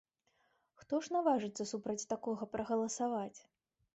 Хто 0.83 0.95
ж 1.07 1.13
наважыцца 1.15 1.67
супраць 1.73 2.07
такога 2.13 2.47
прагаласаваць? 2.57 3.39